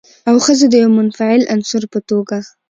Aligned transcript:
او 0.29 0.35
ښځه 0.45 0.65
د 0.69 0.75
يوه 0.83 0.95
منفعل 0.99 1.41
عنصر 1.53 1.83
په 1.93 1.99
توګه 2.09 2.37